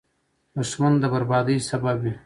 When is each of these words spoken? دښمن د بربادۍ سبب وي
دښمن 0.55 0.93
د 0.99 1.03
بربادۍ 1.13 1.57
سبب 1.69 1.97
وي 2.01 2.13